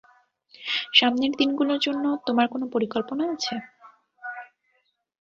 [0.93, 3.55] সামনের দিনগুলোর জন্য তোমার কোনো পরিকল্পনা আছে?